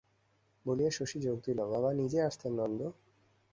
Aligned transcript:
বলিয়া 0.65 0.91
শশী 0.91 1.17
যোগ 1.19 1.37
দিল, 1.45 1.59
বাবা 1.65 1.89
নিজে 1.93 2.19
আসতেন 2.21 2.51
নন্দ। 2.53 2.81